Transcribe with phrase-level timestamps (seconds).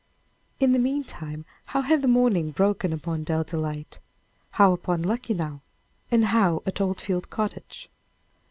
[0.59, 3.99] In the meantime, how had the morning broken upon Dell Delight?
[4.57, 5.61] How upon Luckenough?
[6.09, 7.87] and how at Old Field Cottage?